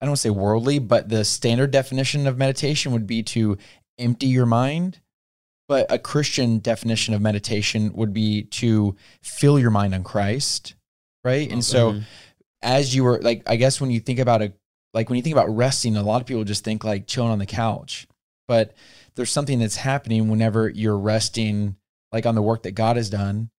[0.00, 3.56] I don't want to say worldly, but the standard definition of meditation would be to
[3.98, 5.00] empty your mind.
[5.68, 10.74] But a Christian definition of meditation would be to fill your mind on Christ,
[11.24, 11.50] right?
[11.52, 12.04] And so, Mhm.
[12.62, 14.52] as you were like, I guess when you think about a
[14.94, 17.38] like when you think about resting, a lot of people just think like chilling on
[17.38, 18.08] the couch,
[18.48, 18.74] but
[19.14, 21.76] there's something that's happening whenever you're resting,
[22.10, 23.50] like on the work that God has done,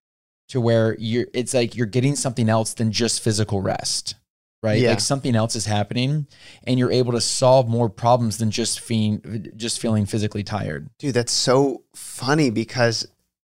[0.50, 4.15] to where you're it's like you're getting something else than just physical rest,
[4.62, 4.80] right?
[4.80, 4.89] Yeah.
[4.91, 6.28] Like something else is happening,
[6.65, 10.89] and you're able to solve more problems than just feeling just feeling physically tired.
[11.00, 13.08] dude, that's so funny because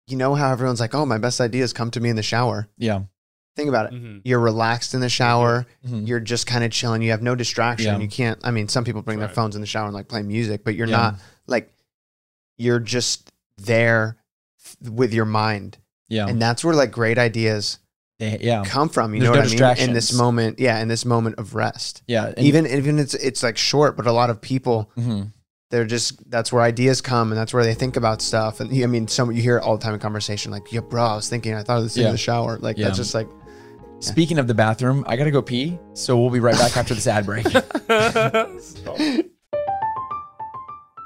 [0.07, 2.67] you know how everyone's like, oh, my best ideas come to me in the shower.
[2.77, 3.01] Yeah.
[3.55, 3.95] Think about it.
[4.01, 4.21] Mhm.
[4.23, 5.65] You're relaxed in the shower.
[5.87, 6.07] Mhm.
[6.07, 7.01] You're just kind of chilling.
[7.01, 7.93] You have no distraction.
[7.93, 7.99] Yeah.
[7.99, 8.39] You can't.
[8.43, 10.75] I mean, some people bring their phones in the shower and like play music, but
[10.75, 10.97] you're Yeah.
[10.97, 11.73] not like
[12.57, 14.17] you're just there
[14.63, 16.27] f- with your mind, Yeah.
[16.27, 17.79] and that's where like great ideas
[18.19, 18.63] They- yeah.
[18.65, 19.13] come from.
[19.13, 19.89] You There's know no what I mean?
[19.89, 22.03] In this moment, yeah, in this moment of rest.
[22.07, 22.27] Yeah.
[22.35, 25.31] and- even even it's it's like short, but a lot of people Mhm.
[25.71, 28.59] they're just that's where ideas come and that's where they think about stuff.
[28.59, 31.03] And I mean, some you hear it all the time in conversation, like, yeah, bro,
[31.03, 32.09] I was thinking, I thought of this thing Yeah.
[32.09, 32.57] in the shower.
[32.59, 32.85] Like Yeah.
[32.85, 33.27] that's just like
[34.01, 37.05] Speaking of the bathroom, I gotta go pee, so we'll be right back after this
[37.05, 37.45] ad break.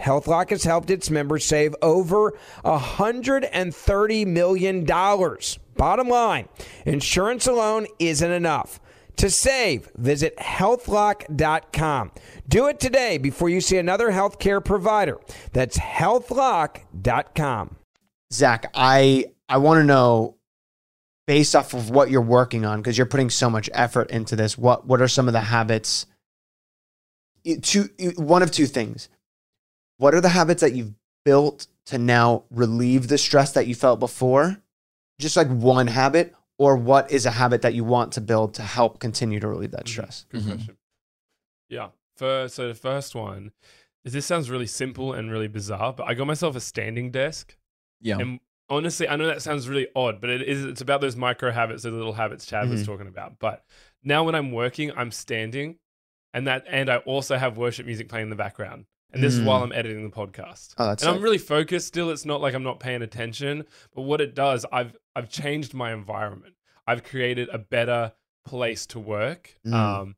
[0.00, 2.32] HealthLock has helped its members save over
[2.64, 4.84] $130 million.
[5.76, 6.48] Bottom line,
[6.84, 8.80] insurance alone isn't enough.
[9.16, 12.12] To save, visit healthlock.com.
[12.48, 15.18] Do it today before you see another healthcare provider.
[15.52, 17.76] That's healthlock.com.
[18.32, 20.36] Zach, I I want to know
[21.26, 24.56] based off of what you're working on because you're putting so much effort into this.
[24.56, 26.06] What what are some of the habits?
[27.62, 29.08] Two one of two things.
[30.00, 30.94] What are the habits that you've
[31.26, 34.56] built to now relieve the stress that you felt before?
[35.18, 38.62] Just like one habit, or what is a habit that you want to build to
[38.62, 40.24] help continue to relieve that stress?
[40.30, 40.78] Good question.
[41.68, 41.88] Yeah.
[42.16, 43.52] For, so the first one
[44.06, 47.58] is this sounds really simple and really bizarre, but I got myself a standing desk.
[48.00, 48.20] Yeah.
[48.20, 51.50] And honestly, I know that sounds really odd, but it is it's about those micro
[51.52, 52.86] habits, the little habits Chad was Mhm.
[52.86, 53.38] talking about.
[53.38, 53.66] But
[54.02, 55.76] now when I'm working, I'm standing
[56.32, 58.86] and that and I also have worship music playing in the background.
[59.12, 59.44] And this is Mm.
[59.46, 60.74] while I'm editing the podcast.
[60.78, 62.10] Oh, that's and I'm really focused still.
[62.10, 65.92] It's not like I'm not paying attention, but what it does, I've I've changed my
[65.92, 66.54] environment.
[66.86, 68.12] I've created a better
[68.44, 69.56] place to work.
[69.66, 69.74] Mm.
[69.74, 70.14] Um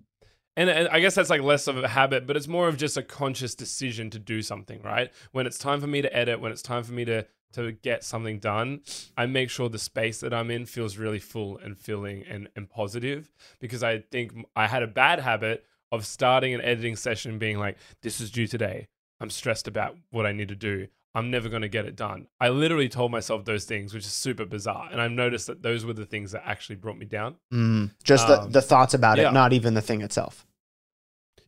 [0.55, 2.99] and, and I guess that's like less of a habit, but it's more of just
[2.99, 5.11] a conscious decision to do something, right?
[5.33, 8.03] When it's time for me to edit, when it's time for me to to get
[8.03, 8.81] something done,
[9.17, 12.69] I make sure the space that I'm in feels really full and filling and, and
[12.69, 17.59] positive because I think I had a bad habit of starting an editing session being
[17.59, 18.89] like, this is due today.
[19.21, 20.89] I'm stressed about what I need to do.
[21.15, 22.27] I'm never going to get it done.
[22.41, 24.89] I literally told myself those things, which is super bizarre.
[24.91, 27.37] And I've noticed that those were the things that actually brought me down.
[27.53, 27.91] Mm.
[28.03, 29.29] Just the, Um, the thoughts about yeah.
[29.29, 30.47] it, not even the thing itself.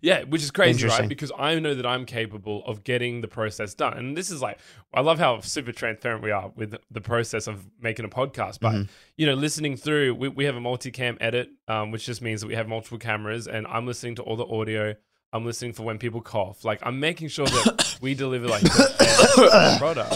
[0.05, 1.09] Yeah, which is crazy, right?
[1.09, 3.95] Because I know that I'm capable of getting the process done.
[3.97, 4.59] And this is like,
[4.93, 8.59] I love how super transparent we are with the process of making a podcast.
[8.61, 8.89] But, Mhm.
[9.17, 12.49] you know, listening through, we, we have a multicam edit, um, which just means that
[12.49, 14.95] we have multiple cameras and I'm listening to all the audio.
[15.33, 16.65] I'm listening for when people cough.
[16.67, 20.15] Like, I'm making sure that we deliver like the product.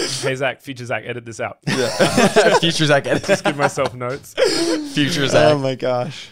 [0.22, 1.58] hey, Zach, future Zach, edit this out.
[2.60, 3.24] Future Zach edit.
[3.24, 4.32] Just give myself notes.
[4.94, 5.52] Future Zach.
[5.54, 6.30] Oh my gosh.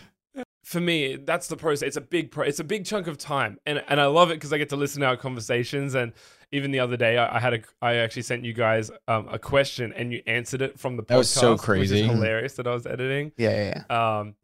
[0.76, 1.86] For me, that's the process.
[1.86, 2.44] It's a big pro.
[2.44, 4.76] It's a big chunk of time, and and I love it because I get to
[4.76, 5.94] listen to our conversations.
[5.94, 6.12] And
[6.52, 9.38] even the other day, I, I had a I actually sent you guys um, a
[9.38, 11.06] question, and you answered it from the podcast.
[11.06, 12.02] That was so which is crazy.
[12.02, 13.32] hilarious that I was editing.
[13.38, 14.18] Yeah, yeah, yeah.
[14.18, 14.34] Um,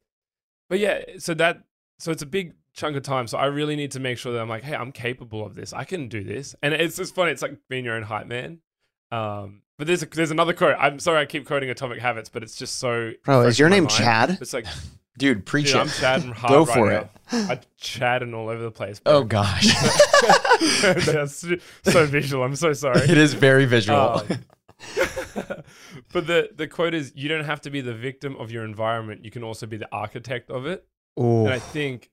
[0.71, 1.65] but yeah, so that
[1.99, 3.27] so it's a big chunk of time.
[3.27, 5.75] So I really need to make sure that I'm like, hey, I'm capable of this.
[5.75, 6.55] I can do this.
[6.63, 7.33] And it's just funny.
[7.33, 8.61] It's like being your own hype man.
[9.11, 10.77] Um, but there's a, there's another quote.
[10.79, 13.13] I'm sorry, I keep quoting Atomic Habits, but it's just so.
[13.23, 13.87] Bro, is your name.
[13.87, 14.39] Chad?
[14.41, 14.65] It's like,
[15.19, 15.81] Dude, preach dude, it.
[15.81, 17.11] I'm chatting hard Go right for now.
[17.33, 17.51] it.
[17.51, 19.01] I'm chatting all over the place.
[19.07, 19.67] Oh gosh,
[20.83, 21.45] That's
[21.85, 22.45] so visual.
[22.45, 23.01] I'm so sorry.
[23.01, 23.99] it is very visual.
[23.99, 24.27] Um,
[26.13, 29.25] but the the quote is, "You don't have to be the victim of your environment.
[29.25, 30.87] You can also be the architect of it."
[31.19, 31.45] Ooh.
[31.45, 32.11] And I think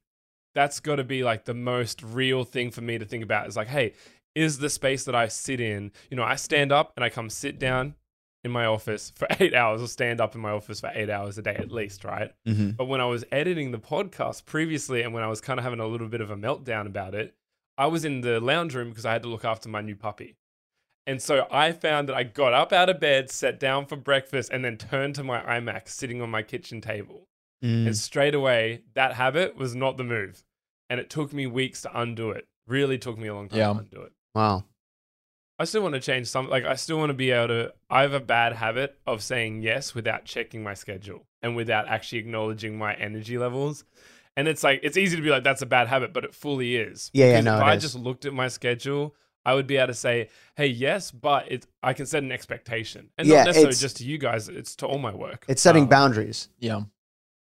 [0.56, 3.56] that's got to be like the most real thing for me to think about is
[3.56, 3.94] like, hey,
[4.36, 7.30] is the space that I sit in, you know, I stand up and I come
[7.30, 7.96] sit down
[8.44, 11.38] in my office for eight hours or stand up in my office for eight hours
[11.38, 12.32] a day at least, right?
[12.48, 12.78] Mhm.
[12.78, 15.80] But when I was editing the podcast previously and when I was kind of having
[15.80, 17.36] a little bit of a meltdown about it,
[17.78, 20.36] I was in the lounge room because I had to look after my new puppy.
[21.08, 24.52] And so I found that I got up out of bed, sat down for breakfast,
[24.52, 27.28] and then turned to my iMac sitting on my kitchen table.
[27.64, 27.88] Mm.
[27.88, 30.44] And straight away, that habit was not the move.
[30.90, 32.48] And it took me weeks to undo it.
[32.68, 33.74] Really took me a long time Yeah.
[33.74, 34.12] to undo it.
[34.36, 34.66] Wow.
[35.60, 36.50] I still want to change some.
[36.50, 37.74] Like, I still want to be able to.
[37.90, 42.20] I have a bad habit of saying yes without checking my schedule and without actually
[42.20, 43.84] acknowledging my energy levels.
[44.38, 46.78] And it's like, it's easy to be like, that's a bad habit, but it fully
[46.78, 47.12] is.
[47.14, 47.82] Yeah, yeah, no, If it I is.
[47.82, 49.14] just looked at my schedule,
[49.46, 53.10] I would be able to say, hey, yes, but it, I can set an expectation.
[53.18, 55.44] And Yeah, not necessarily it's- just to you guys, it's to all my work.
[55.50, 56.48] It's setting Um, boundaries.
[56.60, 56.82] yeah,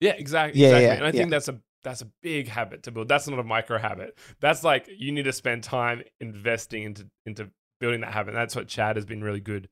[0.00, 0.60] yeah, exactly.
[0.60, 0.86] Yeah, exactly.
[0.86, 3.08] yeah, and I think that's a that's a big habit to build.
[3.08, 4.16] That's not a micro habit.
[4.40, 7.50] That's like you need to spend time investing into into
[7.84, 8.30] building that habit.
[8.30, 9.68] And that's what Chad has been really good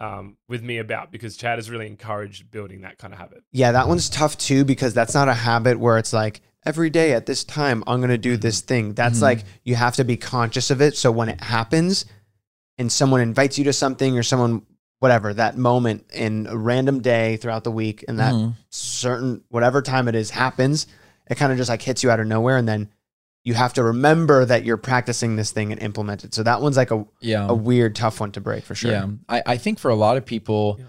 [0.00, 3.44] um, with me about because Chad has really encouraged building that kind of habit.
[3.52, 7.12] Yeah, that one's tough too because that's not a habit where it's like every day
[7.12, 8.94] at this time I'm going to do this thing.
[8.94, 9.22] That's Mhm.
[9.22, 12.04] like you have to be conscious of it so when it happens
[12.78, 14.62] and someone invites you to something or someone
[14.98, 18.54] whatever that moment in a random day throughout the week and that Mhm.
[18.70, 20.88] certain whatever time it is happens,
[21.30, 22.88] it kind of just like hits you out of nowhere and then
[23.44, 26.32] you have to remember that you're practicing this thing and implement it.
[26.34, 27.48] So that one's like a yeah.
[27.48, 28.92] a weird tough one to break for sure.
[28.92, 29.06] Yeah.
[29.28, 30.84] I, I think for a lot of people, Yeah.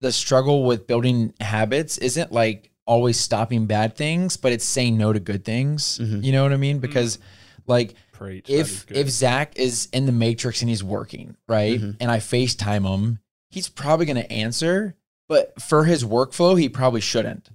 [0.00, 5.12] the struggle with building habits isn't like always stopping bad things, but it's saying no
[5.12, 5.98] to good things.
[6.02, 6.24] Mhm.
[6.24, 6.80] You know what I mean?
[6.80, 7.18] Because
[7.66, 8.50] like Preach.
[8.50, 11.80] if if Zach is in the matrix and he's working, right?
[11.80, 11.96] Mhm.
[12.00, 13.20] And I FaceTime him,
[13.50, 14.96] he's probably gonna answer,
[15.28, 17.48] but for his workflow, he probably shouldn't.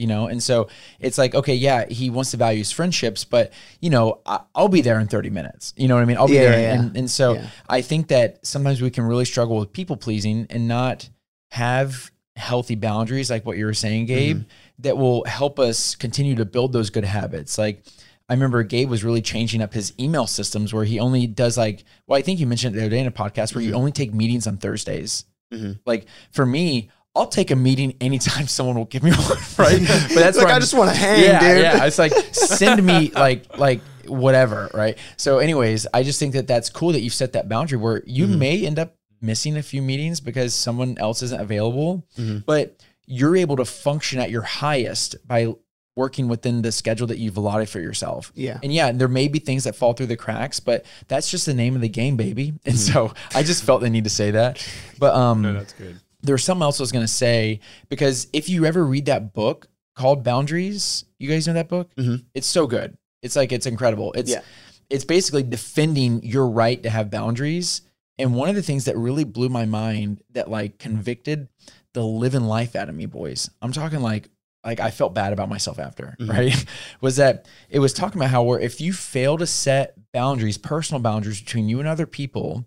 [0.00, 3.52] You know, and so it's like, okay, yeah, he wants to value his friendships, but
[3.80, 5.74] you know, I, I'll be there in 30 minutes.
[5.76, 6.16] You know what I mean?
[6.16, 6.60] I'll be Yeah, there.
[6.60, 6.72] yeah.
[6.80, 7.46] And, and so Yeah.
[7.68, 11.08] I think that sometimes we can really struggle with people pleasing and not
[11.50, 14.48] have healthy boundaries, like what you were saying, Gabe, Mm-hmm.
[14.84, 17.58] that will help us continue to build those good habits.
[17.58, 17.84] Like
[18.28, 21.84] I remember Gabe was really changing up his email systems where he only does like,
[22.06, 23.76] well, I think you mentioned it the other day in a podcast where you Mm-hmm.
[23.78, 25.24] only take meetings on Thursdays.
[25.52, 25.80] Mhm.
[25.84, 29.78] Like for me, I'll take a meeting anytime someone will give me one, right?
[30.08, 31.62] But that's like I I'm- just want to hang, yeah, dude.
[31.62, 31.84] yeah.
[31.84, 34.96] It's like send me like like whatever, right?
[35.16, 38.26] So, anyways, I just think that that's cool that you've set that boundary where you
[38.26, 38.38] Mm-hmm.
[38.38, 42.38] may end up missing a few meetings because someone else isn't available, Mm-hmm.
[42.46, 45.52] but you're able to function at your highest by
[45.96, 48.32] working within the schedule that you've allotted for yourself.
[48.36, 48.58] Yeah.
[48.62, 51.52] And yeah, there may be things that fall through the cracks, but that's just the
[51.52, 52.54] name of the game, baby.
[52.64, 52.92] And Mm-hmm.
[52.92, 54.64] so I just felt the need to say that.
[54.98, 55.98] But um no, that's good.
[56.22, 59.32] There was something else I was going to say because if you ever read that
[59.32, 61.94] book called Boundaries, you guys know that book?
[61.96, 62.24] Mhm.
[62.34, 62.96] It's so good.
[63.22, 64.12] It's like it's incredible.
[64.14, 64.40] It's Yeah.
[64.88, 67.82] it's basically defending your right to have boundaries.
[68.18, 71.48] And one of the things that really blew my mind that like convicted
[71.94, 73.50] the living life out of me, boys.
[73.62, 74.28] I'm talking like
[74.64, 76.28] like I felt bad about myself after, Mhm.
[76.28, 76.64] right?
[77.00, 81.00] Was that it was talking about how where if you fail to set boundaries, personal
[81.00, 82.66] boundaries between you and other people,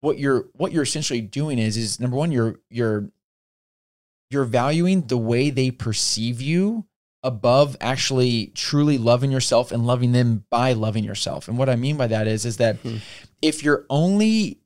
[0.00, 3.08] what you're what you're essentially doing is is number one you're you're
[4.30, 6.84] you're valuing the way they perceive you
[7.22, 11.96] above actually truly loving yourself and loving them by loving yourself and what i mean
[11.96, 12.96] by that is is that Hmm.
[13.42, 14.60] if you're only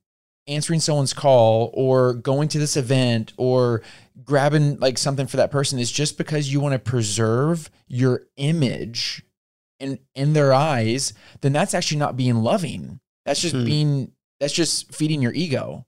[0.47, 3.81] answering someone's call or going to this event or
[4.23, 9.23] grabbing like something for that person is just because you want to preserve your image
[9.79, 13.65] in in their eyes then that's actually not being loving that's just Hmm.
[13.65, 14.11] being
[14.41, 15.85] that's just feeding your ego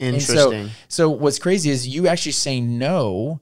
[0.00, 0.70] and so- Interesting.
[0.88, 3.40] so what's crazy is you actually saying no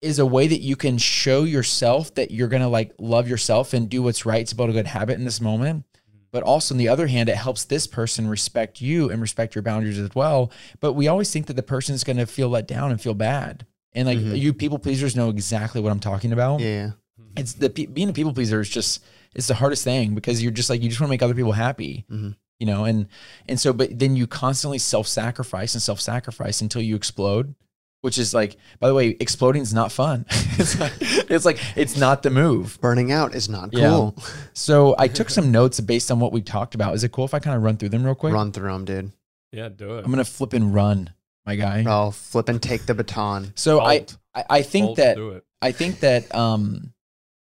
[0.00, 3.90] is a way that you can show yourself that you're gonna like love yourself and
[3.90, 5.84] do what's right to build a good habit in this moment.
[5.94, 6.18] Mm-hmm.
[6.32, 9.62] But also on the other hand, it helps this person respect you and respect your
[9.62, 10.50] boundaries as well.
[10.80, 13.66] But we always think that the person's gonna feel let down and feel bad.
[13.92, 14.38] And like Mhm.
[14.40, 16.60] you people pleasers know exactly what I'm talking about.
[16.60, 16.92] yeah.
[17.20, 17.38] Mm-hmm.
[17.40, 19.04] it's the being a people pleaser is just
[19.34, 21.52] it's the hardest thing because you're just like you just want to make other people
[21.52, 22.04] happy.
[22.10, 22.30] Mm-hmm.
[22.62, 23.08] You know, and
[23.48, 27.56] and so but then you constantly self-sacrifice and self-sacrifice until you explode,
[28.02, 30.24] which is like by the way, exploding is not fun.
[30.30, 32.78] it's, like, it's like it's not the move.
[32.80, 33.88] Burning out is not Yeah.
[33.88, 34.16] cool.
[34.52, 36.94] So I took some notes based on what we talked about.
[36.94, 38.32] Is it cool if I kind of run through them real quick?
[38.32, 39.10] Run through them, dude.
[39.50, 40.04] Yeah, do it.
[40.04, 41.10] I'm gonna flip and run,
[41.44, 41.82] my guy.
[41.88, 43.52] i'll flip and take the baton.
[43.56, 44.06] So I,
[44.36, 45.42] I I think Bolt, that.
[45.60, 46.92] I think that um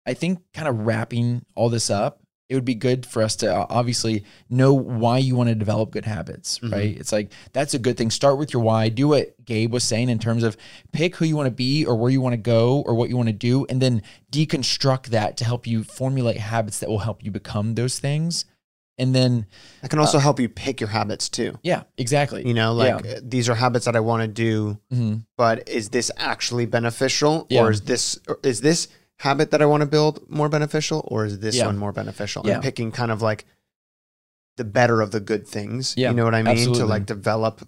[0.06, 2.21] I think kind of wrapping all this up,
[2.52, 5.90] it would be good for us to uh, obviously know why you want to develop
[5.90, 6.72] good habits, Mhm.
[6.72, 6.96] right?
[7.00, 8.10] It's like that's a good thing.
[8.10, 8.90] Start with your why.
[8.90, 10.54] Do what Gabe was saying in terms of
[10.92, 13.16] pick who you want to be or where you want to go or what you
[13.16, 17.24] want to do and then deconstruct that to help you formulate habits that will help
[17.24, 18.44] you become those things.
[18.98, 19.46] And then
[19.80, 21.58] That can also Uh, help you pick your habits too.
[21.62, 22.46] yeah, exactly.
[22.46, 23.12] You know, like Yeah.
[23.12, 25.24] uh, these are habits that I want to do, Mhm.
[25.38, 27.62] but is this actually beneficial, Yeah.
[27.62, 28.88] or is this or is this
[29.22, 31.66] habit that I want to build more beneficial, or is this Yeah.
[31.66, 32.42] one more beneficial?
[32.44, 32.54] Yeah.
[32.54, 33.44] And picking kind of like
[34.56, 35.94] the better of the good things.
[35.96, 36.52] Yeah, you know what I mean?
[36.52, 36.80] Absolutely.
[36.80, 37.66] To like develop,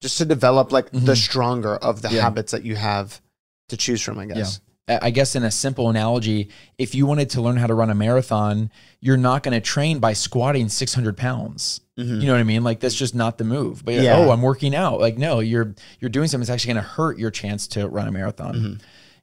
[0.00, 1.16] just to develop like the Mhm.
[1.16, 2.22] stronger of the Yeah.
[2.22, 3.20] habits that you have
[3.68, 4.18] to choose from.
[4.18, 4.60] I guess.
[4.88, 6.48] I I guess in a simple analogy,
[6.78, 8.70] if you wanted to learn how to run a marathon,
[9.00, 11.80] you're not going to train by squatting 600 pounds.
[11.98, 12.20] Mhm.
[12.20, 12.64] You know what I mean?
[12.64, 13.84] Like that's just not the move.
[13.84, 14.16] But Yeah.
[14.16, 14.98] oh, I'm working out.
[15.00, 18.08] Like no, you're you're doing something that's actually going to hurt your chance to run
[18.08, 18.54] a marathon.
[18.54, 18.80] Mhm.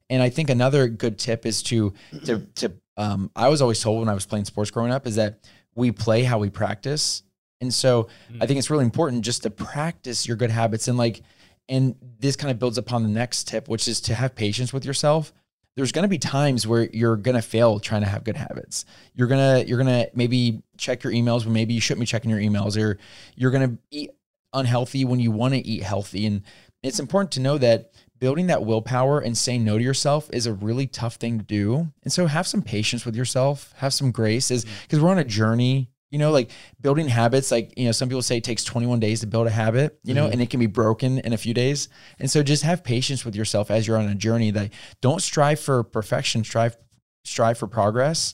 [0.09, 1.93] And I think another good tip is to
[2.25, 5.15] to to um I was always told when I was playing sports growing up is
[5.15, 5.39] that
[5.75, 7.23] we play how we practice.
[7.61, 8.07] And so
[8.39, 11.21] I think it's really important just to practice your good habits and like
[11.67, 14.85] and this kind of builds upon the next tip which is to have patience with
[14.85, 15.31] yourself.
[15.75, 18.85] There's going to be times where you're going to fail trying to have good habits.
[19.13, 22.05] You're going to you're going to maybe check your emails when maybe you shouldn't be
[22.05, 22.97] checking your emails or
[23.35, 24.11] you're going to eat
[24.53, 26.41] unhealthy when you want to eat healthy and
[26.81, 30.53] it's important to know that building that willpower and saying no to yourself is a
[30.53, 31.91] really tough thing to do.
[32.03, 35.23] And so have some patience with yourself, have some grace is because we're on a
[35.23, 36.49] journey, you know, like
[36.81, 39.51] building habits, like, you know, some people say it takes 21 days to build a
[39.51, 40.33] habit, you know, Mhm.
[40.33, 41.87] and it can be broken in a few days.
[42.19, 45.59] And so just have patience with yourself as you're on a journey that don't strive
[45.59, 46.77] for perfection, strive,
[47.25, 48.33] strive for progress.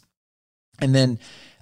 [0.79, 1.19] And then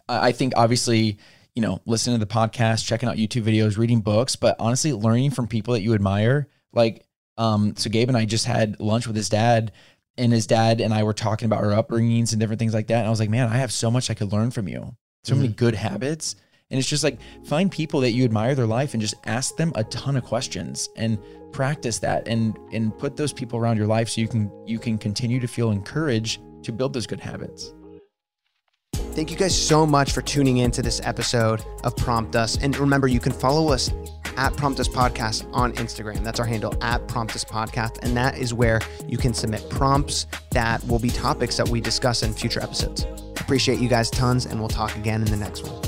[0.09, 1.17] uh, I think obviously,
[1.55, 5.31] you know, listening to the podcast, checking out YouTube videos, reading books, but honestly, learning
[5.31, 6.47] from people that you admire.
[6.73, 7.05] Like,
[7.37, 9.71] um, so Gabe and I just had lunch with his dad,
[10.17, 12.99] and his dad and I were talking about our upbringings and different things like that.
[12.99, 14.95] And I was like, man, I have so much I could learn from you.
[15.23, 16.35] So many good habits.
[16.69, 19.71] And it's just like find people that you admire their life and just ask them
[19.75, 21.17] a ton of questions and
[21.51, 24.97] practice that and and put those people around your life so you can you can
[24.97, 27.73] continue to feel encouraged to build those good habits.
[28.95, 32.57] Thank you guys so much for tuning in to this episode of Prompt Us.
[32.57, 33.91] And remember, you can follow us
[34.37, 36.23] at Prompt Us Podcast on Instagram.
[36.23, 37.99] That's our handle at Prompt Us Podcast.
[38.01, 42.23] And that is where you can submit prompts that will be topics that we discuss
[42.23, 43.05] in future episodes.
[43.39, 45.81] Appreciate you guys tons, and we'll talk again in the next one.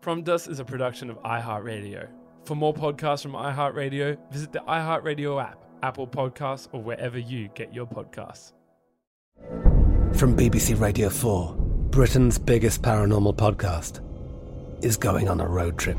[0.00, 2.08] Prompt Us is a production of iHeartRadio.
[2.44, 7.74] For more podcasts from iHeartRadio, visit the iHeartRadio app, Apple Podcasts, or wherever you get
[7.74, 8.52] your podcasts.
[10.14, 11.56] From BBC Radio 4,
[11.90, 14.00] Britain's biggest paranormal podcast
[14.84, 15.98] is going on a road trip.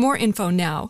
[0.01, 0.89] more info now.